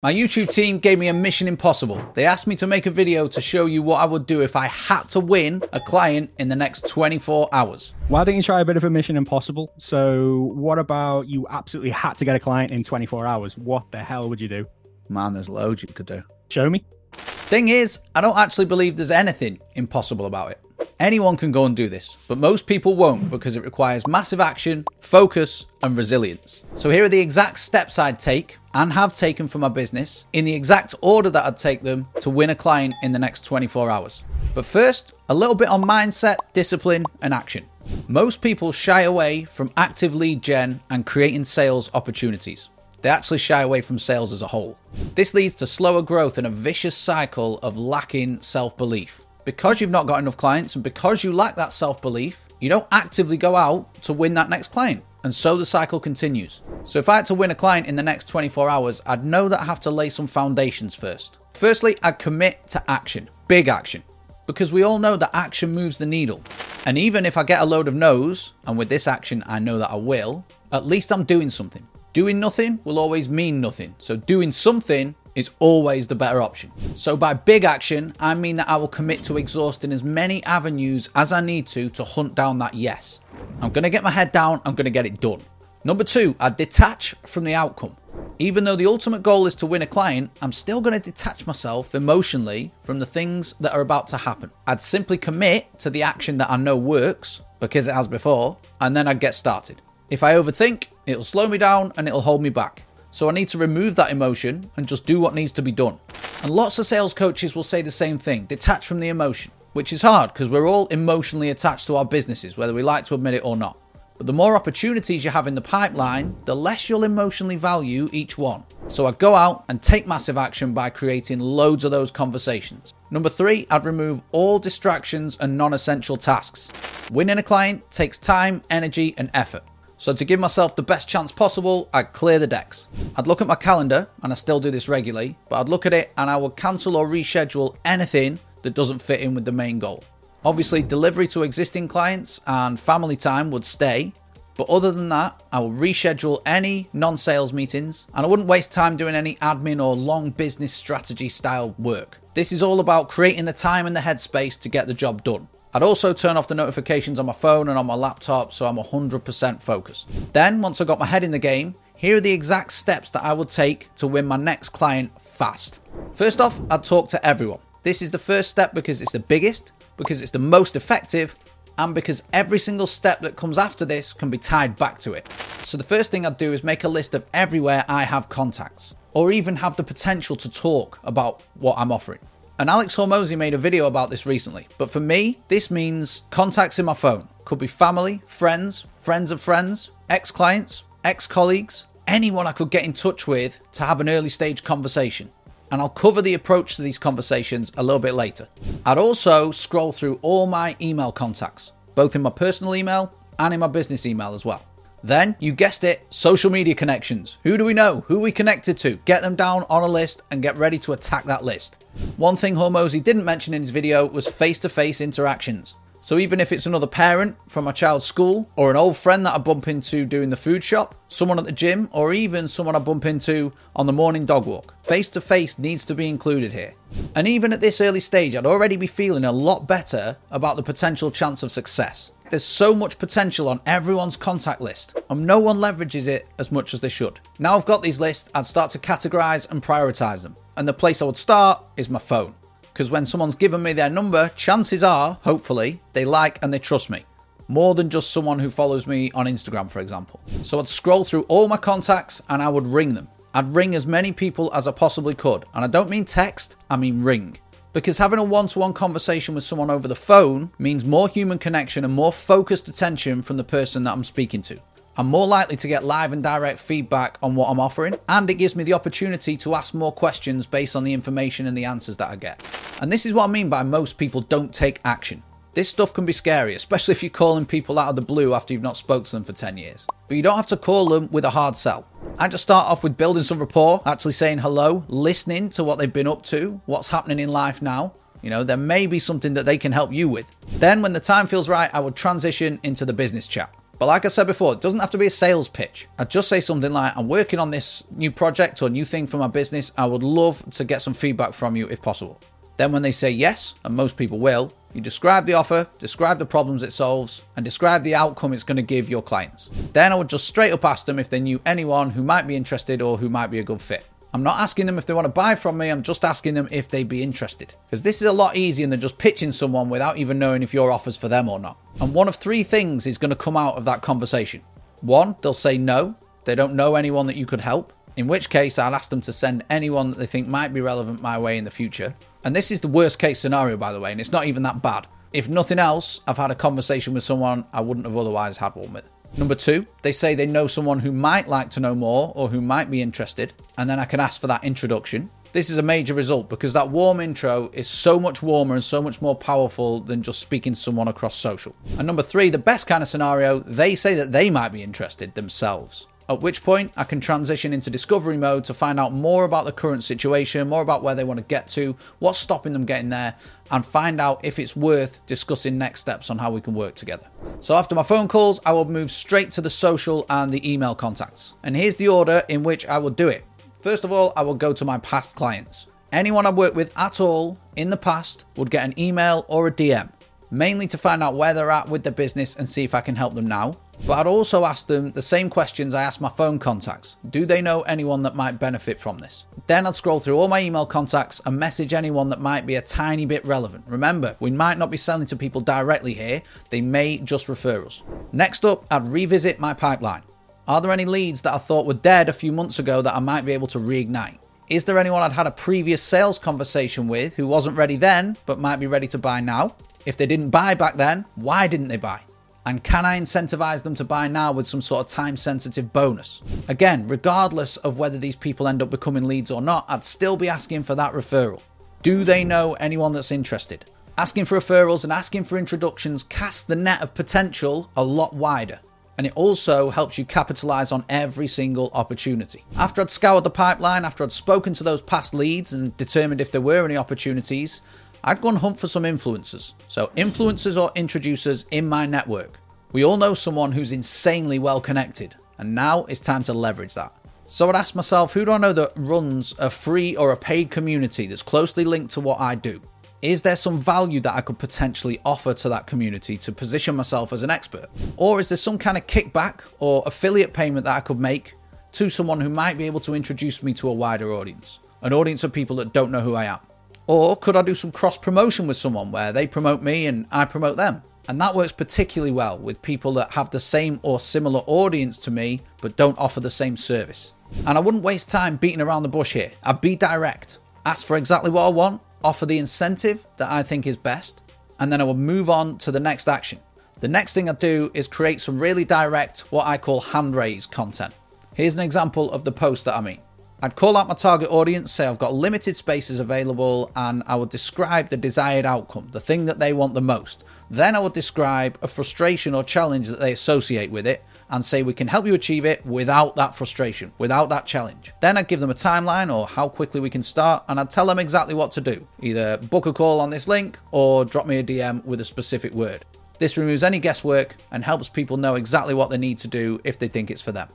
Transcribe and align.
My 0.00 0.14
YouTube 0.14 0.48
team 0.48 0.78
gave 0.78 0.96
me 0.96 1.08
a 1.08 1.12
mission 1.12 1.48
impossible. 1.48 2.00
They 2.14 2.24
asked 2.24 2.46
me 2.46 2.54
to 2.54 2.68
make 2.68 2.86
a 2.86 2.90
video 2.92 3.26
to 3.26 3.40
show 3.40 3.66
you 3.66 3.82
what 3.82 4.00
I 4.00 4.04
would 4.04 4.26
do 4.26 4.42
if 4.42 4.54
I 4.54 4.68
had 4.68 5.08
to 5.08 5.18
win 5.18 5.60
a 5.72 5.80
client 5.80 6.30
in 6.38 6.48
the 6.48 6.54
next 6.54 6.86
24 6.86 7.48
hours. 7.50 7.94
Why 8.06 8.22
don't 8.22 8.36
you 8.36 8.42
try 8.44 8.60
a 8.60 8.64
bit 8.64 8.76
of 8.76 8.84
a 8.84 8.90
mission 8.90 9.16
impossible? 9.16 9.74
So, 9.78 10.52
what 10.54 10.78
about 10.78 11.26
you 11.26 11.48
absolutely 11.50 11.90
had 11.90 12.12
to 12.18 12.24
get 12.24 12.36
a 12.36 12.38
client 12.38 12.70
in 12.70 12.84
24 12.84 13.26
hours? 13.26 13.58
What 13.58 13.90
the 13.90 13.98
hell 13.98 14.28
would 14.28 14.40
you 14.40 14.46
do? 14.46 14.64
Man, 15.08 15.34
there's 15.34 15.48
loads 15.48 15.82
you 15.82 15.88
could 15.88 16.06
do. 16.06 16.22
Show 16.48 16.70
me. 16.70 16.84
Thing 17.10 17.66
is, 17.68 17.98
I 18.14 18.20
don't 18.20 18.38
actually 18.38 18.66
believe 18.66 18.94
there's 18.96 19.10
anything 19.10 19.58
impossible 19.74 20.26
about 20.26 20.52
it. 20.52 20.64
Anyone 21.00 21.36
can 21.36 21.52
go 21.52 21.64
and 21.64 21.76
do 21.76 21.88
this, 21.88 22.26
but 22.28 22.38
most 22.38 22.66
people 22.66 22.96
won't 22.96 23.30
because 23.30 23.54
it 23.54 23.62
requires 23.64 24.06
massive 24.08 24.40
action, 24.40 24.84
focus, 25.00 25.66
and 25.82 25.96
resilience. 25.96 26.64
So 26.74 26.90
here 26.90 27.04
are 27.04 27.08
the 27.08 27.20
exact 27.20 27.60
steps 27.60 28.00
I'd 28.00 28.18
take 28.18 28.58
and 28.74 28.92
have 28.92 29.14
taken 29.14 29.46
for 29.46 29.58
my 29.58 29.68
business 29.68 30.26
in 30.32 30.44
the 30.44 30.54
exact 30.54 30.96
order 31.00 31.30
that 31.30 31.44
I'd 31.44 31.56
take 31.56 31.82
them 31.82 32.08
to 32.20 32.30
win 32.30 32.50
a 32.50 32.54
client 32.54 32.94
in 33.04 33.12
the 33.12 33.18
next 33.18 33.44
24 33.44 33.88
hours. 33.88 34.24
But 34.54 34.64
first, 34.64 35.12
a 35.28 35.34
little 35.34 35.54
bit 35.54 35.68
on 35.68 35.82
mindset, 35.82 36.36
discipline, 36.52 37.04
and 37.22 37.32
action. 37.32 37.64
Most 38.08 38.40
people 38.40 38.72
shy 38.72 39.02
away 39.02 39.44
from 39.44 39.70
active 39.76 40.16
lead 40.16 40.42
gen 40.42 40.80
and 40.90 41.06
creating 41.06 41.44
sales 41.44 41.90
opportunities. 41.94 42.70
They 43.02 43.08
actually 43.08 43.38
shy 43.38 43.62
away 43.62 43.82
from 43.82 44.00
sales 44.00 44.32
as 44.32 44.42
a 44.42 44.48
whole. 44.48 44.76
This 45.14 45.32
leads 45.32 45.54
to 45.56 45.66
slower 45.66 46.02
growth 46.02 46.38
and 46.38 46.46
a 46.46 46.50
vicious 46.50 46.96
cycle 46.96 47.58
of 47.58 47.78
lacking 47.78 48.40
self 48.40 48.76
belief 48.76 49.24
because 49.48 49.80
you've 49.80 49.88
not 49.88 50.06
got 50.06 50.18
enough 50.18 50.36
clients 50.36 50.74
and 50.74 50.84
because 50.84 51.24
you 51.24 51.32
lack 51.32 51.56
that 51.56 51.72
self 51.72 52.02
belief, 52.02 52.44
you 52.60 52.68
don't 52.68 52.86
actively 52.92 53.38
go 53.38 53.56
out 53.56 53.94
to 54.02 54.12
win 54.12 54.34
that 54.34 54.50
next 54.50 54.72
client. 54.72 55.02
And 55.24 55.34
so 55.34 55.56
the 55.56 55.64
cycle 55.64 55.98
continues. 55.98 56.60
So 56.84 56.98
if 56.98 57.08
I 57.08 57.16
had 57.16 57.24
to 57.26 57.34
win 57.34 57.50
a 57.50 57.54
client 57.54 57.86
in 57.86 57.96
the 57.96 58.02
next 58.02 58.28
24 58.28 58.68
hours, 58.68 59.00
I'd 59.06 59.24
know 59.24 59.48
that 59.48 59.60
I 59.60 59.64
have 59.64 59.80
to 59.80 59.90
lay 59.90 60.10
some 60.10 60.26
foundations 60.26 60.94
first. 60.94 61.38
Firstly, 61.54 61.96
I'd 62.02 62.18
commit 62.18 62.68
to 62.68 62.90
action, 62.90 63.30
big 63.48 63.68
action, 63.68 64.02
because 64.46 64.70
we 64.70 64.82
all 64.82 64.98
know 64.98 65.16
that 65.16 65.34
action 65.34 65.72
moves 65.72 65.96
the 65.96 66.04
needle. 66.04 66.42
And 66.84 66.98
even 66.98 67.24
if 67.24 67.38
I 67.38 67.42
get 67.42 67.62
a 67.62 67.64
load 67.64 67.88
of 67.88 67.94
no's, 67.94 68.52
and 68.66 68.76
with 68.76 68.90
this 68.90 69.08
action 69.08 69.42
I 69.46 69.60
know 69.60 69.78
that 69.78 69.90
I 69.90 69.96
will, 69.96 70.44
at 70.72 70.84
least 70.84 71.10
I'm 71.10 71.24
doing 71.24 71.48
something. 71.48 71.88
Doing 72.12 72.38
nothing 72.38 72.80
will 72.84 72.98
always 72.98 73.30
mean 73.30 73.62
nothing. 73.62 73.94
So 73.96 74.14
doing 74.14 74.52
something 74.52 75.14
is 75.38 75.50
always 75.60 76.06
the 76.06 76.14
better 76.14 76.42
option. 76.42 76.70
So 76.96 77.16
by 77.16 77.32
big 77.32 77.64
action, 77.64 78.12
I 78.18 78.34
mean 78.34 78.56
that 78.56 78.68
I 78.68 78.76
will 78.76 78.88
commit 78.88 79.20
to 79.24 79.38
exhausting 79.38 79.92
as 79.92 80.02
many 80.02 80.42
avenues 80.44 81.08
as 81.14 81.32
I 81.32 81.40
need 81.40 81.66
to 81.68 81.88
to 81.90 82.04
hunt 82.04 82.34
down 82.34 82.58
that 82.58 82.74
yes. 82.74 83.20
I'm 83.62 83.70
going 83.70 83.84
to 83.84 83.90
get 83.90 84.02
my 84.02 84.10
head 84.10 84.32
down, 84.32 84.60
I'm 84.64 84.74
going 84.74 84.84
to 84.84 84.90
get 84.90 85.06
it 85.06 85.20
done. 85.20 85.40
Number 85.84 86.02
two, 86.02 86.34
I 86.40 86.50
detach 86.50 87.14
from 87.24 87.44
the 87.44 87.54
outcome. 87.54 87.96
Even 88.40 88.64
though 88.64 88.74
the 88.74 88.86
ultimate 88.86 89.22
goal 89.22 89.46
is 89.46 89.54
to 89.56 89.66
win 89.66 89.82
a 89.82 89.86
client, 89.86 90.30
I'm 90.42 90.52
still 90.52 90.80
going 90.80 91.00
to 91.00 91.10
detach 91.10 91.46
myself 91.46 91.94
emotionally 91.94 92.72
from 92.82 92.98
the 92.98 93.06
things 93.06 93.54
that 93.60 93.72
are 93.72 93.80
about 93.80 94.08
to 94.08 94.16
happen. 94.16 94.50
I'd 94.66 94.80
simply 94.80 95.18
commit 95.18 95.78
to 95.78 95.90
the 95.90 96.02
action 96.02 96.36
that 96.38 96.50
I 96.50 96.56
know 96.56 96.76
works, 96.76 97.42
because 97.60 97.86
it 97.86 97.94
has 97.94 98.08
before, 98.08 98.56
and 98.80 98.96
then 98.96 99.06
I'd 99.06 99.20
get 99.20 99.34
started. 99.34 99.80
If 100.10 100.22
I 100.22 100.34
overthink, 100.34 100.86
it'll 101.06 101.22
slow 101.22 101.46
me 101.46 101.58
down 101.58 101.92
and 101.96 102.08
it'll 102.08 102.22
hold 102.22 102.42
me 102.42 102.50
back. 102.50 102.84
So 103.10 103.28
I 103.28 103.32
need 103.32 103.48
to 103.48 103.58
remove 103.58 103.96
that 103.96 104.10
emotion 104.10 104.70
and 104.76 104.86
just 104.86 105.06
do 105.06 105.20
what 105.20 105.34
needs 105.34 105.52
to 105.52 105.62
be 105.62 105.72
done. 105.72 105.98
And 106.42 106.50
lots 106.50 106.78
of 106.78 106.86
sales 106.86 107.14
coaches 107.14 107.54
will 107.54 107.62
say 107.62 107.82
the 107.82 107.90
same 107.90 108.18
thing 108.18 108.44
detach 108.44 108.86
from 108.86 109.00
the 109.00 109.08
emotion, 109.08 109.52
which 109.72 109.92
is 109.92 110.02
hard 110.02 110.32
because 110.32 110.48
we're 110.48 110.68
all 110.68 110.86
emotionally 110.88 111.50
attached 111.50 111.86
to 111.86 111.96
our 111.96 112.04
businesses, 112.04 112.56
whether 112.56 112.74
we 112.74 112.82
like 112.82 113.04
to 113.06 113.14
admit 113.14 113.34
it 113.34 113.44
or 113.44 113.56
not. 113.56 113.78
But 114.18 114.26
the 114.26 114.32
more 114.32 114.56
opportunities 114.56 115.24
you 115.24 115.30
have 115.30 115.46
in 115.46 115.54
the 115.54 115.60
pipeline, 115.60 116.36
the 116.44 116.54
less 116.54 116.88
you'll 116.88 117.04
emotionally 117.04 117.54
value 117.54 118.08
each 118.12 118.36
one. 118.36 118.64
So 118.88 119.06
I'd 119.06 119.18
go 119.20 119.36
out 119.36 119.64
and 119.68 119.80
take 119.80 120.08
massive 120.08 120.36
action 120.36 120.74
by 120.74 120.90
creating 120.90 121.38
loads 121.38 121.84
of 121.84 121.92
those 121.92 122.10
conversations. 122.10 122.94
Number 123.12 123.28
three, 123.28 123.68
I'd 123.70 123.86
remove 123.86 124.20
all 124.32 124.58
distractions 124.58 125.36
and 125.40 125.56
non 125.56 125.72
essential 125.72 126.16
tasks. 126.16 126.70
Winning 127.12 127.38
a 127.38 127.42
client 127.44 127.88
takes 127.92 128.18
time, 128.18 128.60
energy, 128.70 129.14
and 129.16 129.30
effort. 129.34 129.62
So 129.98 130.12
to 130.12 130.24
give 130.24 130.38
myself 130.38 130.76
the 130.76 130.82
best 130.82 131.08
chance 131.08 131.32
possible, 131.32 131.88
I'd 131.92 132.12
clear 132.12 132.38
the 132.38 132.46
decks. 132.46 132.86
I'd 133.16 133.26
look 133.26 133.40
at 133.40 133.48
my 133.48 133.56
calendar, 133.56 134.08
and 134.22 134.32
I 134.32 134.36
still 134.36 134.60
do 134.60 134.70
this 134.70 134.88
regularly, 134.88 135.36
but 135.50 135.56
I'd 135.56 135.68
look 135.68 135.86
at 135.86 135.92
it 135.92 136.12
and 136.16 136.30
I 136.30 136.36
would 136.36 136.56
cancel 136.56 136.96
or 136.96 137.08
reschedule 137.08 137.76
anything 137.84 138.38
that 138.62 138.74
doesn't 138.74 139.02
fit 139.02 139.20
in 139.20 139.34
with 139.34 139.44
the 139.44 139.52
main 139.52 139.80
goal. 139.80 140.04
Obviously, 140.44 140.82
delivery 140.82 141.26
to 141.28 141.42
existing 141.42 141.88
clients 141.88 142.40
and 142.46 142.78
family 142.78 143.16
time 143.16 143.50
would 143.50 143.64
stay, 143.64 144.12
but 144.56 144.68
other 144.68 144.92
than 144.92 145.08
that, 145.08 145.42
I 145.52 145.58
will 145.58 145.72
reschedule 145.72 146.42
any 146.46 146.88
non 146.92 147.16
sales 147.16 147.52
meetings 147.52 148.06
and 148.14 148.24
I 148.24 148.28
wouldn't 148.28 148.48
waste 148.48 148.72
time 148.72 148.96
doing 148.96 149.16
any 149.16 149.34
admin 149.36 149.84
or 149.84 149.96
long 149.96 150.30
business 150.30 150.72
strategy 150.72 151.28
style 151.28 151.74
work. 151.76 152.18
This 152.34 152.52
is 152.52 152.62
all 152.62 152.78
about 152.78 153.08
creating 153.08 153.46
the 153.46 153.52
time 153.52 153.86
and 153.86 153.96
the 153.96 154.00
headspace 154.00 154.58
to 154.60 154.68
get 154.68 154.86
the 154.86 154.94
job 154.94 155.24
done. 155.24 155.48
I'd 155.74 155.82
also 155.82 156.14
turn 156.14 156.36
off 156.38 156.48
the 156.48 156.54
notifications 156.54 157.18
on 157.18 157.26
my 157.26 157.32
phone 157.32 157.68
and 157.68 157.78
on 157.78 157.84
my 157.84 157.94
laptop 157.94 158.52
so 158.54 158.64
I'm 158.66 158.76
100% 158.76 159.62
focused. 159.62 160.32
Then, 160.32 160.62
once 160.62 160.80
I 160.80 160.84
got 160.84 160.98
my 160.98 161.06
head 161.06 161.24
in 161.24 161.30
the 161.30 161.38
game, 161.38 161.74
here 161.96 162.16
are 162.16 162.20
the 162.20 162.32
exact 162.32 162.72
steps 162.72 163.10
that 163.10 163.22
I 163.22 163.32
would 163.34 163.50
take 163.50 163.94
to 163.96 164.06
win 164.06 164.24
my 164.24 164.36
next 164.36 164.70
client 164.70 165.10
fast. 165.20 165.80
First 166.14 166.40
off, 166.40 166.60
I'd 166.70 166.84
talk 166.84 167.08
to 167.10 167.26
everyone. 167.26 167.60
This 167.82 168.02
is 168.02 168.10
the 168.10 168.18
first 168.18 168.50
step 168.50 168.72
because 168.72 169.02
it's 169.02 169.12
the 169.12 169.18
biggest, 169.18 169.72
because 169.96 170.22
it's 170.22 170.30
the 170.30 170.38
most 170.38 170.74
effective, 170.74 171.34
and 171.76 171.94
because 171.94 172.22
every 172.32 172.58
single 172.58 172.86
step 172.86 173.20
that 173.20 173.36
comes 173.36 173.58
after 173.58 173.84
this 173.84 174.12
can 174.12 174.30
be 174.30 174.38
tied 174.38 174.74
back 174.76 174.98
to 175.00 175.12
it. 175.12 175.30
So 175.62 175.76
the 175.76 175.84
first 175.84 176.10
thing 176.10 176.24
I'd 176.24 176.38
do 176.38 176.52
is 176.52 176.64
make 176.64 176.84
a 176.84 176.88
list 176.88 177.14
of 177.14 177.26
everywhere 177.34 177.84
I 177.88 178.04
have 178.04 178.28
contacts, 178.28 178.94
or 179.12 179.32
even 179.32 179.56
have 179.56 179.76
the 179.76 179.84
potential 179.84 180.36
to 180.36 180.48
talk 180.48 180.98
about 181.04 181.42
what 181.54 181.76
I'm 181.78 181.92
offering. 181.92 182.20
And 182.60 182.68
Alex 182.68 182.96
Hormozi 182.96 183.38
made 183.38 183.54
a 183.54 183.58
video 183.58 183.86
about 183.86 184.10
this 184.10 184.26
recently. 184.26 184.66
But 184.78 184.90
for 184.90 184.98
me, 184.98 185.38
this 185.46 185.70
means 185.70 186.24
contacts 186.30 186.80
in 186.80 186.86
my 186.86 186.94
phone. 186.94 187.28
Could 187.44 187.60
be 187.60 187.68
family, 187.68 188.20
friends, 188.26 188.84
friends 188.98 189.30
of 189.30 189.40
friends, 189.40 189.92
ex 190.10 190.32
clients, 190.32 190.82
ex 191.04 191.28
colleagues, 191.28 191.84
anyone 192.08 192.48
I 192.48 192.52
could 192.52 192.70
get 192.70 192.84
in 192.84 192.92
touch 192.92 193.28
with 193.28 193.60
to 193.72 193.84
have 193.84 194.00
an 194.00 194.08
early 194.08 194.28
stage 194.28 194.64
conversation. 194.64 195.30
And 195.70 195.80
I'll 195.80 195.88
cover 195.88 196.20
the 196.20 196.34
approach 196.34 196.74
to 196.76 196.82
these 196.82 196.98
conversations 196.98 197.70
a 197.76 197.82
little 197.82 198.00
bit 198.00 198.14
later. 198.14 198.48
I'd 198.84 198.98
also 198.98 199.52
scroll 199.52 199.92
through 199.92 200.18
all 200.22 200.48
my 200.48 200.74
email 200.80 201.12
contacts, 201.12 201.70
both 201.94 202.16
in 202.16 202.22
my 202.22 202.30
personal 202.30 202.74
email 202.74 203.14
and 203.38 203.54
in 203.54 203.60
my 203.60 203.68
business 203.68 204.04
email 204.04 204.34
as 204.34 204.44
well. 204.44 204.64
Then, 205.02 205.36
you 205.38 205.52
guessed 205.52 205.84
it, 205.84 206.06
social 206.10 206.50
media 206.50 206.74
connections. 206.74 207.38
Who 207.44 207.56
do 207.56 207.64
we 207.64 207.74
know? 207.74 208.04
Who 208.08 208.20
we 208.20 208.32
connected 208.32 208.76
to? 208.78 208.96
Get 209.04 209.22
them 209.22 209.36
down 209.36 209.64
on 209.70 209.82
a 209.82 209.86
list 209.86 210.22
and 210.30 210.42
get 210.42 210.56
ready 210.56 210.78
to 210.78 210.92
attack 210.92 211.24
that 211.24 211.44
list. 211.44 211.84
One 212.16 212.36
thing 212.36 212.54
Hormozi 212.54 213.02
didn't 213.02 213.24
mention 213.24 213.54
in 213.54 213.62
his 213.62 213.70
video 213.70 214.06
was 214.06 214.26
face 214.26 214.58
to 214.60 214.68
face 214.68 215.00
interactions. 215.00 215.74
So 216.00 216.18
even 216.18 216.40
if 216.40 216.52
it's 216.52 216.66
another 216.66 216.86
parent 216.86 217.36
from 217.48 217.64
my 217.64 217.72
child's 217.72 218.04
school, 218.04 218.48
or 218.56 218.70
an 218.70 218.76
old 218.76 218.96
friend 218.96 219.26
that 219.26 219.34
I 219.34 219.38
bump 219.38 219.66
into 219.66 220.04
doing 220.04 220.30
the 220.30 220.36
food 220.36 220.62
shop, 220.62 220.94
someone 221.08 221.38
at 221.38 221.44
the 221.44 221.52
gym, 221.52 221.88
or 221.92 222.12
even 222.12 222.46
someone 222.46 222.76
I 222.76 222.78
bump 222.78 223.04
into 223.04 223.52
on 223.74 223.86
the 223.86 223.92
morning 223.92 224.24
dog 224.24 224.46
walk, 224.46 224.74
face 224.84 225.10
to 225.10 225.20
face 225.20 225.58
needs 225.58 225.84
to 225.86 225.94
be 225.94 226.08
included 226.08 226.52
here. 226.52 226.74
And 227.14 227.26
even 227.26 227.52
at 227.52 227.60
this 227.60 227.80
early 227.80 228.00
stage, 228.00 228.36
I'd 228.36 228.46
already 228.46 228.76
be 228.76 228.86
feeling 228.86 229.24
a 229.24 229.32
lot 229.32 229.66
better 229.66 230.16
about 230.30 230.56
the 230.56 230.62
potential 230.62 231.10
chance 231.10 231.42
of 231.42 231.50
success. 231.50 232.12
There's 232.30 232.44
so 232.44 232.74
much 232.74 232.98
potential 232.98 233.48
on 233.48 233.60
everyone's 233.64 234.16
contact 234.16 234.60
list, 234.60 235.00
and 235.08 235.26
no 235.26 235.38
one 235.38 235.56
leverages 235.56 236.06
it 236.06 236.26
as 236.38 236.52
much 236.52 236.74
as 236.74 236.80
they 236.82 236.90
should. 236.90 237.20
Now 237.38 237.56
I've 237.56 237.64
got 237.64 237.82
these 237.82 238.00
lists, 238.00 238.28
I'd 238.34 238.44
start 238.44 238.70
to 238.72 238.78
categorize 238.78 239.50
and 239.50 239.62
prioritize 239.62 240.22
them. 240.22 240.36
And 240.56 240.68
the 240.68 240.74
place 240.74 241.00
I 241.00 241.06
would 241.06 241.16
start 241.16 241.64
is 241.78 241.88
my 241.88 241.98
phone. 241.98 242.34
Because 242.62 242.90
when 242.90 243.06
someone's 243.06 243.34
given 243.34 243.62
me 243.62 243.72
their 243.72 243.88
number, 243.88 244.28
chances 244.36 244.82
are, 244.82 245.18
hopefully, 245.22 245.80
they 245.94 246.04
like 246.04 246.38
and 246.42 246.52
they 246.52 246.58
trust 246.58 246.90
me. 246.90 247.04
More 247.48 247.74
than 247.74 247.88
just 247.88 248.10
someone 248.10 248.38
who 248.38 248.50
follows 248.50 248.86
me 248.86 249.10
on 249.14 249.24
Instagram, 249.24 249.70
for 249.70 249.80
example. 249.80 250.20
So 250.42 250.58
I'd 250.58 250.68
scroll 250.68 251.04
through 251.04 251.22
all 251.22 251.48
my 251.48 251.56
contacts 251.56 252.20
and 252.28 252.42
I 252.42 252.48
would 252.50 252.66
ring 252.66 252.92
them. 252.92 253.08
I'd 253.32 253.54
ring 253.56 253.74
as 253.74 253.86
many 253.86 254.12
people 254.12 254.52
as 254.52 254.68
I 254.68 254.72
possibly 254.72 255.14
could. 255.14 255.46
And 255.54 255.64
I 255.64 255.66
don't 255.66 255.88
mean 255.88 256.04
text, 256.04 256.56
I 256.68 256.76
mean 256.76 257.02
ring 257.02 257.38
because 257.72 257.98
having 257.98 258.18
a 258.18 258.24
one 258.24 258.46
to 258.48 258.58
one 258.58 258.72
conversation 258.72 259.34
with 259.34 259.44
someone 259.44 259.70
over 259.70 259.88
the 259.88 259.94
phone 259.94 260.50
means 260.58 260.84
more 260.84 261.08
human 261.08 261.38
connection 261.38 261.84
and 261.84 261.92
more 261.92 262.12
focused 262.12 262.68
attention 262.68 263.22
from 263.22 263.36
the 263.36 263.44
person 263.44 263.84
that 263.84 263.92
I'm 263.92 264.04
speaking 264.04 264.42
to. 264.42 264.58
I'm 264.96 265.06
more 265.06 265.28
likely 265.28 265.54
to 265.54 265.68
get 265.68 265.84
live 265.84 266.12
and 266.12 266.22
direct 266.22 266.58
feedback 266.58 267.18
on 267.22 267.36
what 267.36 267.48
I'm 267.48 267.60
offering, 267.60 267.96
and 268.08 268.28
it 268.28 268.34
gives 268.34 268.56
me 268.56 268.64
the 268.64 268.72
opportunity 268.72 269.36
to 269.36 269.54
ask 269.54 269.72
more 269.72 269.92
questions 269.92 270.44
based 270.44 270.74
on 270.74 270.82
the 270.82 270.92
information 270.92 271.46
and 271.46 271.56
the 271.56 271.66
answers 271.66 271.96
that 271.98 272.10
I 272.10 272.16
get. 272.16 272.44
And 272.80 272.92
this 272.92 273.06
is 273.06 273.14
what 273.14 273.24
I 273.24 273.28
mean 273.28 273.48
by 273.48 273.62
most 273.62 273.96
people 273.96 274.22
don't 274.22 274.52
take 274.52 274.80
action. 274.84 275.22
This 275.52 275.68
stuff 275.68 275.94
can 275.94 276.04
be 276.04 276.12
scary, 276.12 276.54
especially 276.54 276.92
if 276.92 277.02
you're 277.02 277.10
calling 277.10 277.46
people 277.46 277.78
out 277.78 277.90
of 277.90 277.96
the 277.96 278.02
blue 278.02 278.34
after 278.34 278.52
you've 278.52 278.62
not 278.62 278.76
spoke 278.76 279.04
to 279.04 279.12
them 279.12 279.24
for 279.24 279.32
10 279.32 279.56
years. 279.56 279.86
But 280.08 280.16
you 280.16 280.22
don't 280.22 280.36
have 280.36 280.46
to 280.48 280.56
call 280.56 280.88
them 280.88 281.08
with 281.10 281.24
a 281.24 281.30
hard 281.30 281.54
sell. 281.54 281.86
I 282.20 282.26
just 282.26 282.42
start 282.42 282.66
off 282.66 282.82
with 282.82 282.96
building 282.96 283.22
some 283.22 283.38
rapport, 283.38 283.80
actually 283.86 284.10
saying 284.10 284.38
hello, 284.38 284.82
listening 284.88 285.50
to 285.50 285.62
what 285.62 285.78
they've 285.78 285.92
been 285.92 286.08
up 286.08 286.24
to, 286.24 286.60
what's 286.66 286.88
happening 286.88 287.20
in 287.20 287.28
life 287.28 287.62
now. 287.62 287.92
You 288.22 288.30
know, 288.30 288.42
there 288.42 288.56
may 288.56 288.88
be 288.88 288.98
something 288.98 289.34
that 289.34 289.46
they 289.46 289.56
can 289.56 289.70
help 289.70 289.92
you 289.92 290.08
with. 290.08 290.28
Then, 290.58 290.82
when 290.82 290.92
the 290.92 290.98
time 290.98 291.28
feels 291.28 291.48
right, 291.48 291.70
I 291.72 291.78
would 291.78 291.94
transition 291.94 292.58
into 292.64 292.84
the 292.84 292.92
business 292.92 293.28
chat. 293.28 293.54
But 293.78 293.86
like 293.86 294.04
I 294.04 294.08
said 294.08 294.26
before, 294.26 294.52
it 294.52 294.60
doesn't 294.60 294.80
have 294.80 294.90
to 294.90 294.98
be 294.98 295.06
a 295.06 295.10
sales 295.10 295.48
pitch. 295.48 295.86
I'd 295.96 296.10
just 296.10 296.28
say 296.28 296.40
something 296.40 296.72
like, 296.72 296.96
I'm 296.96 297.06
working 297.06 297.38
on 297.38 297.52
this 297.52 297.84
new 297.92 298.10
project 298.10 298.62
or 298.62 298.68
new 298.68 298.84
thing 298.84 299.06
for 299.06 299.18
my 299.18 299.28
business. 299.28 299.70
I 299.78 299.86
would 299.86 300.02
love 300.02 300.42
to 300.50 300.64
get 300.64 300.82
some 300.82 300.94
feedback 300.94 301.34
from 301.34 301.54
you 301.54 301.68
if 301.68 301.80
possible. 301.80 302.20
Then, 302.58 302.72
when 302.72 302.82
they 302.82 302.92
say 302.92 303.10
yes, 303.10 303.54
and 303.64 303.74
most 303.74 303.96
people 303.96 304.18
will, 304.18 304.52
you 304.74 304.80
describe 304.80 305.26
the 305.26 305.34
offer, 305.34 305.68
describe 305.78 306.18
the 306.18 306.26
problems 306.26 306.62
it 306.62 306.72
solves, 306.72 307.22
and 307.36 307.44
describe 307.44 307.84
the 307.84 307.94
outcome 307.94 308.32
it's 308.32 308.42
going 308.42 308.56
to 308.56 308.62
give 308.62 308.90
your 308.90 309.00
clients. 309.00 309.48
Then 309.72 309.92
I 309.92 309.94
would 309.94 310.10
just 310.10 310.26
straight 310.26 310.52
up 310.52 310.64
ask 310.64 310.84
them 310.84 310.98
if 310.98 311.08
they 311.08 311.20
knew 311.20 311.40
anyone 311.46 311.90
who 311.90 312.02
might 312.02 312.26
be 312.26 312.36
interested 312.36 312.82
or 312.82 312.98
who 312.98 313.08
might 313.08 313.28
be 313.28 313.38
a 313.38 313.44
good 313.44 313.62
fit. 313.62 313.88
I'm 314.12 314.22
not 314.22 314.40
asking 314.40 314.66
them 314.66 314.76
if 314.78 314.86
they 314.86 314.94
want 314.94 315.04
to 315.04 315.10
buy 315.10 315.36
from 315.36 315.56
me, 315.56 315.68
I'm 315.68 315.82
just 315.82 316.04
asking 316.04 316.34
them 316.34 316.48
if 316.50 316.68
they'd 316.68 316.88
be 316.88 317.02
interested. 317.02 317.52
Because 317.62 317.84
this 317.84 318.02
is 318.02 318.08
a 318.08 318.12
lot 318.12 318.36
easier 318.36 318.66
than 318.66 318.80
just 318.80 318.98
pitching 318.98 319.32
someone 319.32 319.70
without 319.70 319.98
even 319.98 320.18
knowing 320.18 320.42
if 320.42 320.52
your 320.52 320.72
offer's 320.72 320.96
for 320.96 321.08
them 321.08 321.28
or 321.28 321.38
not. 321.38 321.58
And 321.80 321.94
one 321.94 322.08
of 322.08 322.16
three 322.16 322.42
things 322.42 322.86
is 322.86 322.98
going 322.98 323.10
to 323.10 323.16
come 323.16 323.36
out 323.36 323.56
of 323.56 323.64
that 323.66 323.82
conversation. 323.82 324.42
One, 324.80 325.14
they'll 325.22 325.32
say 325.32 325.58
no, 325.58 325.94
they 326.24 326.34
don't 326.34 326.54
know 326.54 326.74
anyone 326.74 327.06
that 327.06 327.16
you 327.16 327.26
could 327.26 327.40
help, 327.40 327.72
in 327.98 328.06
which 328.06 328.30
case 328.30 328.60
I'll 328.60 328.76
ask 328.76 328.90
them 328.90 329.00
to 329.02 329.12
send 329.12 329.44
anyone 329.50 329.90
that 329.90 329.98
they 329.98 330.06
think 330.06 330.28
might 330.28 330.54
be 330.54 330.60
relevant 330.60 331.02
my 331.02 331.18
way 331.18 331.36
in 331.36 331.44
the 331.44 331.50
future. 331.50 331.96
And 332.24 332.34
this 332.34 332.52
is 332.52 332.60
the 332.60 332.68
worst 332.68 333.00
case 333.00 333.18
scenario, 333.18 333.56
by 333.56 333.72
the 333.72 333.80
way, 333.80 333.90
and 333.90 334.00
it's 334.00 334.12
not 334.12 334.26
even 334.26 334.44
that 334.44 334.62
bad. 334.62 334.86
If 335.12 335.28
nothing 335.28 335.58
else, 335.58 336.00
I've 336.06 336.16
had 336.16 336.30
a 336.30 336.36
conversation 336.36 336.94
with 336.94 337.02
someone 337.02 337.44
I 337.52 337.60
wouldn't 337.60 337.86
have 337.86 337.96
otherwise 337.96 338.36
had 338.36 338.54
one 338.54 338.72
with. 338.72 338.88
Number 339.16 339.34
two, 339.34 339.66
they 339.82 339.90
say 339.90 340.14
they 340.14 340.26
know 340.26 340.46
someone 340.46 340.78
who 340.78 340.92
might 340.92 341.26
like 341.26 341.50
to 341.50 341.60
know 341.60 341.74
more 341.74 342.12
or 342.14 342.28
who 342.28 342.40
might 342.40 342.70
be 342.70 342.80
interested, 342.80 343.32
and 343.56 343.68
then 343.68 343.80
I 343.80 343.84
can 343.84 343.98
ask 343.98 344.20
for 344.20 344.28
that 344.28 344.44
introduction. 344.44 345.10
This 345.32 345.50
is 345.50 345.58
a 345.58 345.62
major 345.62 345.94
result 345.94 346.28
because 346.28 346.52
that 346.52 346.70
warm 346.70 347.00
intro 347.00 347.50
is 347.52 347.66
so 347.66 347.98
much 347.98 348.22
warmer 348.22 348.54
and 348.54 348.62
so 348.62 348.80
much 348.80 349.02
more 349.02 349.16
powerful 349.16 349.80
than 349.80 350.04
just 350.04 350.20
speaking 350.20 350.52
to 350.52 350.60
someone 350.60 350.86
across 350.86 351.16
social. 351.16 351.54
And 351.78 351.86
number 351.86 352.02
three, 352.02 352.30
the 352.30 352.38
best 352.38 352.68
kind 352.68 352.80
of 352.82 352.88
scenario, 352.88 353.40
they 353.40 353.74
say 353.74 353.96
that 353.96 354.12
they 354.12 354.30
might 354.30 354.52
be 354.52 354.62
interested 354.62 355.14
themselves. 355.14 355.88
At 356.10 356.22
which 356.22 356.42
point, 356.42 356.72
I 356.74 356.84
can 356.84 357.00
transition 357.00 357.52
into 357.52 357.68
discovery 357.68 358.16
mode 358.16 358.44
to 358.44 358.54
find 358.54 358.80
out 358.80 358.94
more 358.94 359.24
about 359.24 359.44
the 359.44 359.52
current 359.52 359.84
situation, 359.84 360.48
more 360.48 360.62
about 360.62 360.82
where 360.82 360.94
they 360.94 361.04
want 361.04 361.18
to 361.18 361.24
get 361.24 361.48
to, 361.48 361.76
what's 361.98 362.18
stopping 362.18 362.54
them 362.54 362.64
getting 362.64 362.88
there, 362.88 363.14
and 363.50 363.64
find 363.64 364.00
out 364.00 364.24
if 364.24 364.38
it's 364.38 364.56
worth 364.56 365.04
discussing 365.04 365.58
next 365.58 365.80
steps 365.80 366.08
on 366.08 366.16
how 366.16 366.30
we 366.30 366.40
can 366.40 366.54
work 366.54 366.74
together. 366.74 367.06
So, 367.40 367.54
after 367.56 367.74
my 367.74 367.82
phone 367.82 368.08
calls, 368.08 368.40
I 368.46 368.52
will 368.52 368.64
move 368.64 368.90
straight 368.90 369.32
to 369.32 369.42
the 369.42 369.50
social 369.50 370.06
and 370.08 370.32
the 370.32 370.50
email 370.50 370.74
contacts. 370.74 371.34
And 371.42 371.54
here's 371.54 371.76
the 371.76 371.88
order 371.88 372.22
in 372.28 372.42
which 372.42 372.64
I 372.66 372.78
will 372.78 372.90
do 372.90 373.08
it. 373.08 373.24
First 373.60 373.84
of 373.84 373.92
all, 373.92 374.14
I 374.16 374.22
will 374.22 374.34
go 374.34 374.54
to 374.54 374.64
my 374.64 374.78
past 374.78 375.14
clients. 375.14 375.66
Anyone 375.92 376.24
I've 376.24 376.36
worked 376.36 376.56
with 376.56 376.72
at 376.78 377.00
all 377.00 377.38
in 377.54 377.68
the 377.68 377.76
past 377.76 378.24
would 378.36 378.50
get 378.50 378.64
an 378.64 378.78
email 378.78 379.26
or 379.28 379.48
a 379.48 379.52
DM 379.52 379.90
mainly 380.30 380.66
to 380.68 380.78
find 380.78 381.02
out 381.02 381.14
where 381.14 381.34
they're 381.34 381.50
at 381.50 381.68
with 381.68 381.82
their 381.82 381.92
business 381.92 382.36
and 382.36 382.48
see 382.48 382.64
if 382.64 382.74
I 382.74 382.80
can 382.80 382.96
help 382.96 383.14
them 383.14 383.26
now. 383.26 383.54
But 383.86 384.00
I'd 384.00 384.06
also 384.06 384.44
ask 384.44 384.66
them 384.66 384.90
the 384.92 385.02
same 385.02 385.30
questions 385.30 385.74
I 385.74 385.82
asked 385.82 386.00
my 386.00 386.08
phone 386.08 386.38
contacts. 386.38 386.96
Do 387.08 387.24
they 387.24 387.40
know 387.40 387.62
anyone 387.62 388.02
that 388.02 388.16
might 388.16 388.38
benefit 388.38 388.80
from 388.80 388.98
this? 388.98 389.26
Then 389.46 389.66
I'd 389.66 389.76
scroll 389.76 390.00
through 390.00 390.18
all 390.18 390.28
my 390.28 390.40
email 390.40 390.66
contacts 390.66 391.20
and 391.24 391.38
message 391.38 391.72
anyone 391.72 392.08
that 392.10 392.20
might 392.20 392.46
be 392.46 392.56
a 392.56 392.62
tiny 392.62 393.06
bit 393.06 393.24
relevant. 393.24 393.64
Remember, 393.66 394.16
we 394.20 394.30
might 394.30 394.58
not 394.58 394.70
be 394.70 394.76
selling 394.76 395.06
to 395.06 395.16
people 395.16 395.40
directly 395.40 395.94
here, 395.94 396.22
they 396.50 396.60
may 396.60 396.98
just 396.98 397.28
refer 397.28 397.64
us. 397.64 397.82
Next 398.12 398.44
up, 398.44 398.64
I'd 398.70 398.86
revisit 398.86 399.38
my 399.38 399.54
pipeline. 399.54 400.02
Are 400.48 400.60
there 400.60 400.72
any 400.72 400.86
leads 400.86 401.22
that 401.22 401.34
I 401.34 401.38
thought 401.38 401.66
were 401.66 401.74
dead 401.74 402.08
a 402.08 402.12
few 402.12 402.32
months 402.32 402.58
ago 402.58 402.82
that 402.82 402.96
I 402.96 403.00
might 403.00 403.24
be 403.24 403.32
able 403.32 403.48
to 403.48 403.58
reignite? 403.58 404.18
Is 404.48 404.64
there 404.64 404.78
anyone 404.78 405.02
I'd 405.02 405.12
had 405.12 405.26
a 405.26 405.30
previous 405.30 405.82
sales 405.82 406.18
conversation 406.18 406.88
with 406.88 407.14
who 407.16 407.26
wasn't 407.26 407.58
ready 407.58 407.76
then 407.76 408.16
but 408.24 408.38
might 408.38 408.58
be 408.58 408.66
ready 408.66 408.88
to 408.88 408.98
buy 408.98 409.20
now? 409.20 409.54
If 409.88 409.96
they 409.96 410.04
didn't 410.04 410.28
buy 410.28 410.52
back 410.52 410.76
then, 410.76 411.06
why 411.14 411.46
didn't 411.46 411.68
they 411.68 411.78
buy? 411.78 412.02
And 412.44 412.62
can 412.62 412.84
I 412.84 413.00
incentivize 413.00 413.62
them 413.62 413.74
to 413.76 413.84
buy 413.84 414.06
now 414.06 414.32
with 414.32 414.46
some 414.46 414.60
sort 414.60 414.84
of 414.84 414.92
time 414.92 415.16
sensitive 415.16 415.72
bonus? 415.72 416.20
Again, 416.46 416.86
regardless 416.86 417.56
of 417.56 417.78
whether 417.78 417.96
these 417.96 418.14
people 418.14 418.48
end 418.48 418.60
up 418.60 418.68
becoming 418.68 419.04
leads 419.04 419.30
or 419.30 419.40
not, 419.40 419.64
I'd 419.66 419.84
still 419.84 420.18
be 420.18 420.28
asking 420.28 420.64
for 420.64 420.74
that 420.74 420.92
referral. 420.92 421.40
Do 421.82 422.04
they 422.04 422.22
know 422.22 422.52
anyone 422.60 422.92
that's 422.92 423.10
interested? 423.10 423.64
Asking 423.96 424.26
for 424.26 424.38
referrals 424.38 424.84
and 424.84 424.92
asking 424.92 425.24
for 425.24 425.38
introductions 425.38 426.02
casts 426.02 426.42
the 426.42 426.54
net 426.54 426.82
of 426.82 426.92
potential 426.92 427.70
a 427.74 427.82
lot 427.82 428.12
wider. 428.12 428.60
And 428.98 429.06
it 429.06 429.14
also 429.14 429.70
helps 429.70 429.96
you 429.96 430.04
capitalize 430.04 430.70
on 430.70 430.84
every 430.90 431.28
single 431.28 431.70
opportunity. 431.72 432.44
After 432.56 432.82
I'd 432.82 432.90
scoured 432.90 433.24
the 433.24 433.30
pipeline, 433.30 433.86
after 433.86 434.04
I'd 434.04 434.12
spoken 434.12 434.52
to 434.54 434.64
those 434.64 434.82
past 434.82 435.14
leads 435.14 435.54
and 435.54 435.74
determined 435.78 436.20
if 436.20 436.30
there 436.30 436.42
were 436.42 436.66
any 436.66 436.76
opportunities, 436.76 437.62
I'd 438.04 438.20
go 438.20 438.28
and 438.28 438.38
hunt 438.38 438.58
for 438.58 438.68
some 438.68 438.84
influencers. 438.84 439.54
So, 439.68 439.88
influencers 439.96 440.60
or 440.60 440.70
introducers 440.74 441.46
in 441.50 441.68
my 441.68 441.86
network. 441.86 442.38
We 442.72 442.84
all 442.84 442.96
know 442.96 443.14
someone 443.14 443.52
who's 443.52 443.72
insanely 443.72 444.38
well 444.38 444.60
connected, 444.60 445.16
and 445.38 445.54
now 445.54 445.84
it's 445.84 446.00
time 446.00 446.22
to 446.24 446.32
leverage 446.32 446.74
that. 446.74 446.94
So, 447.28 447.48
I'd 447.48 447.56
ask 447.56 447.74
myself 447.74 448.12
who 448.12 448.24
do 448.24 448.32
I 448.32 448.38
know 448.38 448.52
that 448.52 448.72
runs 448.76 449.34
a 449.38 449.50
free 449.50 449.96
or 449.96 450.12
a 450.12 450.16
paid 450.16 450.50
community 450.50 451.06
that's 451.06 451.22
closely 451.22 451.64
linked 451.64 451.92
to 451.94 452.00
what 452.00 452.20
I 452.20 452.34
do? 452.34 452.60
Is 453.00 453.22
there 453.22 453.36
some 453.36 453.58
value 453.58 454.00
that 454.00 454.14
I 454.14 454.20
could 454.20 454.38
potentially 454.38 454.98
offer 455.04 455.32
to 455.32 455.48
that 455.50 455.68
community 455.68 456.16
to 456.18 456.32
position 456.32 456.74
myself 456.74 457.12
as 457.12 457.22
an 457.22 457.30
expert? 457.30 457.68
Or 457.96 458.18
is 458.18 458.28
there 458.28 458.38
some 458.38 458.58
kind 458.58 458.76
of 458.76 458.88
kickback 458.88 459.42
or 459.60 459.84
affiliate 459.86 460.32
payment 460.32 460.64
that 460.64 460.76
I 460.76 460.80
could 460.80 460.98
make 460.98 461.34
to 461.72 461.88
someone 461.88 462.20
who 462.20 462.28
might 462.28 462.58
be 462.58 462.64
able 462.64 462.80
to 462.80 462.94
introduce 462.94 463.40
me 463.40 463.52
to 463.54 463.68
a 463.68 463.72
wider 463.72 464.12
audience? 464.12 464.58
An 464.82 464.92
audience 464.92 465.22
of 465.22 465.32
people 465.32 465.56
that 465.56 465.72
don't 465.72 465.92
know 465.92 466.00
who 466.00 466.16
I 466.16 466.24
am. 466.24 466.40
Or 466.88 467.16
could 467.16 467.36
I 467.36 467.42
do 467.42 467.54
some 467.54 467.70
cross 467.70 467.98
promotion 467.98 468.46
with 468.46 468.56
someone 468.56 468.90
where 468.90 469.12
they 469.12 469.26
promote 469.26 469.62
me 469.62 469.86
and 469.86 470.06
I 470.10 470.24
promote 470.24 470.56
them? 470.56 470.82
And 471.06 471.20
that 471.20 471.34
works 471.34 471.52
particularly 471.52 472.12
well 472.12 472.38
with 472.38 472.62
people 472.62 472.94
that 472.94 473.12
have 473.12 473.30
the 473.30 473.40
same 473.40 473.78
or 473.82 474.00
similar 474.00 474.40
audience 474.46 474.98
to 475.00 475.10
me 475.10 475.40
but 475.60 475.76
don't 475.76 475.98
offer 475.98 476.20
the 476.20 476.30
same 476.30 476.56
service. 476.56 477.12
And 477.46 477.58
I 477.58 477.60
wouldn't 477.60 477.82
waste 477.82 478.08
time 478.08 478.36
beating 478.36 478.62
around 478.62 478.84
the 478.84 478.88
bush 478.88 479.12
here. 479.12 479.30
I'd 479.42 479.60
be 479.60 479.76
direct, 479.76 480.38
ask 480.64 480.86
for 480.86 480.96
exactly 480.96 481.30
what 481.30 481.44
I 481.44 481.50
want, 481.50 481.82
offer 482.02 482.24
the 482.24 482.38
incentive 482.38 483.04
that 483.18 483.30
I 483.30 483.42
think 483.42 483.66
is 483.66 483.76
best, 483.76 484.22
and 484.58 484.72
then 484.72 484.80
I 484.80 484.84
would 484.84 484.96
move 484.96 485.28
on 485.28 485.58
to 485.58 485.70
the 485.70 485.80
next 485.80 486.08
action. 486.08 486.40
The 486.80 486.88
next 486.88 487.12
thing 487.12 487.28
I'd 487.28 487.38
do 487.38 487.70
is 487.74 487.86
create 487.86 488.22
some 488.22 488.38
really 488.38 488.64
direct, 488.64 489.30
what 489.30 489.46
I 489.46 489.58
call 489.58 489.82
hand 489.82 490.16
raise 490.16 490.46
content. 490.46 490.94
Here's 491.34 491.54
an 491.54 491.62
example 491.62 492.10
of 492.12 492.24
the 492.24 492.32
post 492.32 492.64
that 492.64 492.76
I 492.76 492.80
mean. 492.80 493.02
I'd 493.40 493.54
call 493.54 493.76
out 493.76 493.86
my 493.86 493.94
target 493.94 494.30
audience, 494.30 494.72
say 494.72 494.84
I've 494.84 494.98
got 494.98 495.14
limited 495.14 495.54
spaces 495.54 496.00
available, 496.00 496.72
and 496.74 497.04
I 497.06 497.14
would 497.14 497.28
describe 497.28 497.88
the 497.88 497.96
desired 497.96 498.44
outcome, 498.44 498.88
the 498.90 498.98
thing 498.98 499.26
that 499.26 499.38
they 499.38 499.52
want 499.52 499.74
the 499.74 499.80
most. 499.80 500.24
Then 500.50 500.74
I 500.74 500.80
would 500.80 500.92
describe 500.92 501.56
a 501.62 501.68
frustration 501.68 502.34
or 502.34 502.42
challenge 502.42 502.88
that 502.88 502.98
they 502.98 503.12
associate 503.12 503.70
with 503.70 503.86
it, 503.86 504.04
and 504.28 504.44
say 504.44 504.64
we 504.64 504.74
can 504.74 504.88
help 504.88 505.06
you 505.06 505.14
achieve 505.14 505.44
it 505.44 505.64
without 505.64 506.16
that 506.16 506.34
frustration, 506.34 506.90
without 506.98 507.28
that 507.28 507.46
challenge. 507.46 507.92
Then 508.00 508.16
I'd 508.16 508.26
give 508.26 508.40
them 508.40 508.50
a 508.50 508.54
timeline 508.54 509.14
or 509.14 509.28
how 509.28 509.48
quickly 509.48 509.80
we 509.80 509.88
can 509.88 510.02
start, 510.02 510.42
and 510.48 510.58
I'd 510.58 510.70
tell 510.70 510.86
them 510.86 510.98
exactly 510.98 511.34
what 511.34 511.52
to 511.52 511.60
do. 511.60 511.86
Either 512.02 512.38
book 512.38 512.66
a 512.66 512.72
call 512.72 513.00
on 513.00 513.10
this 513.10 513.28
link 513.28 513.56
or 513.70 514.04
drop 514.04 514.26
me 514.26 514.38
a 514.38 514.42
DM 514.42 514.84
with 514.84 515.00
a 515.00 515.04
specific 515.04 515.54
word. 515.54 515.84
This 516.18 516.36
removes 516.36 516.64
any 516.64 516.80
guesswork 516.80 517.36
and 517.52 517.64
helps 517.64 517.88
people 517.88 518.16
know 518.16 518.34
exactly 518.34 518.74
what 518.74 518.90
they 518.90 518.98
need 518.98 519.18
to 519.18 519.28
do 519.28 519.60
if 519.62 519.78
they 519.78 519.86
think 519.86 520.10
it's 520.10 520.22
for 520.22 520.32
them. 520.32 520.48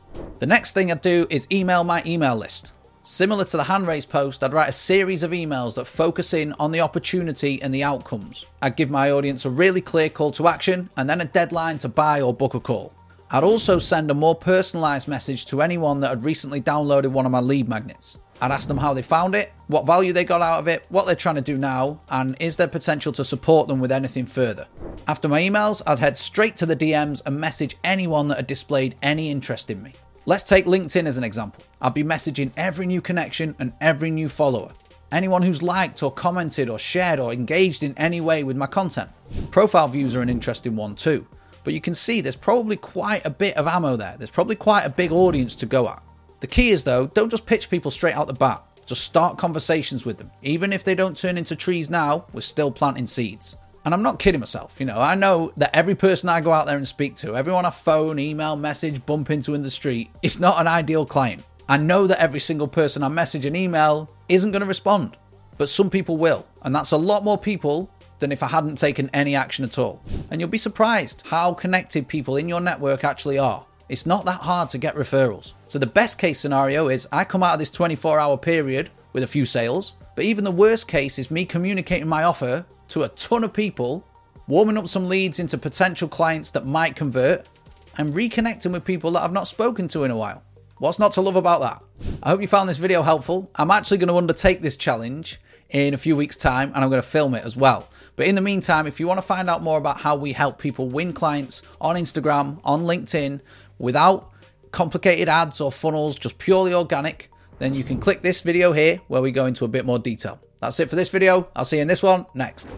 The 0.43 0.47
next 0.47 0.73
thing 0.73 0.91
I'd 0.91 0.99
do 0.99 1.25
is 1.29 1.47
email 1.53 1.85
my 1.85 2.03
email 2.05 2.35
list. 2.35 2.73
Similar 3.01 3.45
to 3.45 3.55
the 3.55 3.63
hand 3.63 3.87
raise 3.87 4.05
post, 4.05 4.43
I'd 4.43 4.51
write 4.51 4.67
a 4.67 4.73
series 4.73 5.23
of 5.23 5.31
emails 5.31 5.75
that 5.75 5.87
focus 5.87 6.33
in 6.33 6.51
on 6.59 6.73
the 6.73 6.81
opportunity 6.81 7.61
and 7.61 7.73
the 7.73 7.85
outcomes. 7.85 8.45
I'd 8.61 8.75
give 8.75 8.89
my 8.89 9.09
audience 9.09 9.45
a 9.45 9.49
really 9.49 9.79
clear 9.79 10.09
call 10.09 10.31
to 10.31 10.49
action 10.49 10.89
and 10.97 11.09
then 11.09 11.21
a 11.21 11.25
deadline 11.25 11.77
to 11.77 11.87
buy 11.87 12.19
or 12.19 12.33
book 12.33 12.55
a 12.55 12.59
call. 12.59 12.93
I'd 13.31 13.45
also 13.45 13.79
send 13.79 14.11
a 14.11 14.13
more 14.13 14.37
personalised 14.37 15.07
message 15.07 15.45
to 15.45 15.61
anyone 15.61 16.01
that 16.01 16.09
had 16.09 16.25
recently 16.25 16.59
downloaded 16.59 17.07
one 17.07 17.25
of 17.25 17.31
my 17.31 17.39
lead 17.39 17.69
magnets. 17.69 18.17
I'd 18.41 18.51
ask 18.51 18.67
them 18.67 18.77
how 18.77 18.93
they 18.93 19.01
found 19.01 19.35
it, 19.35 19.53
what 19.67 19.85
value 19.85 20.11
they 20.11 20.25
got 20.25 20.41
out 20.41 20.59
of 20.59 20.67
it, 20.67 20.85
what 20.89 21.05
they're 21.05 21.15
trying 21.15 21.35
to 21.35 21.41
do 21.41 21.55
now, 21.55 22.01
and 22.09 22.35
is 22.41 22.57
there 22.57 22.67
potential 22.67 23.13
to 23.13 23.23
support 23.23 23.69
them 23.69 23.79
with 23.79 23.93
anything 23.93 24.25
further. 24.25 24.67
After 25.07 25.29
my 25.29 25.39
emails, 25.39 25.81
I'd 25.87 25.99
head 25.99 26.17
straight 26.17 26.57
to 26.57 26.65
the 26.65 26.75
DMs 26.75 27.21
and 27.25 27.39
message 27.39 27.77
anyone 27.85 28.27
that 28.27 28.35
had 28.35 28.47
displayed 28.47 28.95
any 29.01 29.31
interest 29.31 29.71
in 29.71 29.81
me. 29.81 29.93
Let's 30.25 30.43
take 30.43 30.65
LinkedIn 30.65 31.05
as 31.05 31.17
an 31.17 31.25
example. 31.25 31.65
I'd 31.81 31.93
be 31.93 32.03
messaging 32.03 32.53
every 32.55 32.85
new 32.85 33.01
connection 33.01 33.55
and 33.59 33.73
every 33.81 34.09
new 34.09 34.29
follower. 34.29 34.71
Anyone 35.11 35.41
who's 35.41 35.61
liked 35.61 36.01
or 36.01 36.13
commented 36.13 36.69
or 36.69 36.79
shared 36.79 37.19
or 37.19 37.33
engaged 37.33 37.83
in 37.83 37.93
any 37.97 38.21
way 38.21 38.45
with 38.45 38.55
my 38.55 38.65
content. 38.65 39.09
Profile 39.51 39.89
views 39.89 40.15
are 40.15 40.21
an 40.21 40.29
interesting 40.29 40.77
one 40.77 40.95
too, 40.95 41.27
but 41.65 41.73
you 41.73 41.81
can 41.81 41.93
see 41.93 42.21
there's 42.21 42.37
probably 42.37 42.77
quite 42.77 43.25
a 43.25 43.29
bit 43.29 43.57
of 43.57 43.67
ammo 43.67 43.97
there. 43.97 44.15
There's 44.17 44.31
probably 44.31 44.55
quite 44.55 44.85
a 44.85 44.89
big 44.89 45.11
audience 45.11 45.57
to 45.57 45.65
go 45.65 45.89
at. 45.89 46.01
The 46.39 46.47
key 46.47 46.69
is 46.69 46.85
though, 46.85 47.07
don't 47.07 47.29
just 47.29 47.45
pitch 47.45 47.69
people 47.69 47.91
straight 47.91 48.15
out 48.15 48.27
the 48.27 48.33
bat. 48.33 48.65
Just 48.85 49.03
start 49.03 49.37
conversations 49.37 50.05
with 50.05 50.17
them. 50.17 50.31
Even 50.41 50.71
if 50.71 50.85
they 50.85 50.95
don't 50.95 51.17
turn 51.17 51.37
into 51.37 51.53
trees 51.53 51.89
now, 51.89 52.25
we're 52.31 52.39
still 52.39 52.71
planting 52.71 53.07
seeds. 53.07 53.57
And 53.85 53.93
I'm 53.93 54.03
not 54.03 54.17
kidding 54.17 54.39
myself, 54.39 54.79
you 54.79 54.85
know, 54.85 54.99
I 55.01 55.15
know 55.15 55.51
that 55.57 55.75
every 55.75 55.93
person 55.95 56.29
I 56.29 56.39
go 56.39 56.53
out 56.53 56.67
there 56.67 56.77
and 56.77 56.87
speak 56.87 57.15
to, 57.17 57.35
everyone 57.35 57.65
I 57.65 57.69
phone, 57.69 58.17
email, 58.17 58.55
message, 58.55 59.05
bump 59.05 59.29
into 59.29 59.55
in 59.55 59.61
the 59.61 59.69
street, 59.69 60.09
it's 60.21 60.39
not 60.39 60.61
an 60.61 60.67
ideal 60.67 61.05
client. 61.05 61.43
I 61.67 61.75
know 61.77 62.07
that 62.07 62.21
every 62.21 62.39
single 62.39 62.67
person 62.67 63.03
I 63.03 63.09
message 63.09 63.45
and 63.45 63.57
email 63.57 64.09
isn't 64.29 64.51
going 64.51 64.61
to 64.61 64.67
respond, 64.67 65.17
but 65.57 65.67
some 65.67 65.89
people 65.89 66.15
will. 66.15 66.45
And 66.61 66.73
that's 66.73 66.91
a 66.91 66.97
lot 66.97 67.25
more 67.25 67.37
people 67.37 67.89
than 68.19 68.31
if 68.31 68.41
I 68.41 68.47
hadn't 68.47 68.77
taken 68.77 69.09
any 69.13 69.35
action 69.35 69.65
at 69.65 69.77
all. 69.77 70.01
And 70.31 70.39
you'll 70.39 70.49
be 70.49 70.57
surprised 70.57 71.23
how 71.25 71.53
connected 71.53 72.07
people 72.07 72.37
in 72.37 72.47
your 72.47 72.61
network 72.61 73.03
actually 73.03 73.37
are. 73.37 73.65
It's 73.89 74.05
not 74.05 74.23
that 74.25 74.39
hard 74.39 74.69
to 74.69 74.77
get 74.77 74.95
referrals. 74.95 75.53
So 75.67 75.77
the 75.77 75.85
best 75.85 76.17
case 76.17 76.39
scenario 76.39 76.87
is 76.87 77.07
I 77.11 77.25
come 77.25 77.43
out 77.43 77.53
of 77.53 77.59
this 77.59 77.69
24 77.69 78.17
hour 78.17 78.37
period 78.37 78.91
with 79.11 79.23
a 79.23 79.27
few 79.27 79.45
sales, 79.45 79.95
but 80.15 80.23
even 80.23 80.45
the 80.45 80.51
worst 80.51 80.87
case 80.87 81.19
is 81.19 81.29
me 81.29 81.43
communicating 81.43 82.07
my 82.07 82.23
offer 82.23 82.65
to 82.93 83.01
a 83.01 83.09
ton 83.09 83.43
of 83.43 83.51
people, 83.51 84.05
warming 84.47 84.77
up 84.77 84.87
some 84.87 85.09
leads 85.09 85.39
into 85.39 85.57
potential 85.57 86.07
clients 86.07 86.51
that 86.51 86.63
might 86.63 86.95
convert, 86.95 87.49
and 87.97 88.13
reconnecting 88.13 88.71
with 88.71 88.85
people 88.85 89.09
that 89.11 89.23
I've 89.23 89.33
not 89.33 89.47
spoken 89.47 89.87
to 89.89 90.03
in 90.03 90.11
a 90.11 90.17
while. 90.17 90.43
What's 90.77 90.99
not 90.99 91.11
to 91.13 91.21
love 91.21 91.35
about 91.35 91.61
that? 91.61 91.83
I 92.21 92.29
hope 92.29 92.41
you 92.41 92.47
found 92.47 92.69
this 92.69 92.77
video 92.77 93.01
helpful. 93.01 93.49
I'm 93.55 93.71
actually 93.71 93.97
going 93.97 94.09
to 94.09 94.17
undertake 94.17 94.61
this 94.61 94.77
challenge 94.77 95.39
in 95.71 95.95
a 95.95 95.97
few 95.97 96.15
weeks' 96.15 96.37
time 96.37 96.71
and 96.75 96.83
I'm 96.83 96.89
going 96.89 97.01
to 97.01 97.07
film 97.07 97.33
it 97.33 97.43
as 97.43 97.57
well. 97.57 97.89
But 98.15 98.27
in 98.27 98.35
the 98.35 98.41
meantime, 98.41 98.85
if 98.85 98.99
you 98.99 99.07
want 99.07 99.17
to 99.19 99.25
find 99.25 99.49
out 99.49 99.63
more 99.63 99.77
about 99.77 99.99
how 99.99 100.15
we 100.15 100.33
help 100.33 100.59
people 100.59 100.89
win 100.89 101.13
clients 101.13 101.63
on 101.81 101.95
Instagram, 101.95 102.59
on 102.63 102.83
LinkedIn, 102.83 103.41
without 103.79 104.29
complicated 104.71 105.29
ads 105.29 105.61
or 105.61 105.71
funnels, 105.71 106.15
just 106.15 106.37
purely 106.37 106.73
organic, 106.73 107.31
then 107.57 107.73
you 107.73 107.83
can 107.83 107.99
click 107.99 108.21
this 108.21 108.41
video 108.41 108.71
here 108.71 108.99
where 109.07 109.21
we 109.21 109.31
go 109.31 109.45
into 109.45 109.65
a 109.65 109.67
bit 109.67 109.85
more 109.85 109.99
detail. 109.99 110.39
That's 110.59 110.79
it 110.79 110.89
for 110.89 110.95
this 110.95 111.09
video. 111.09 111.49
I'll 111.55 111.65
see 111.65 111.77
you 111.77 111.81
in 111.81 111.87
this 111.87 112.03
one 112.03 112.25
next. 112.33 112.67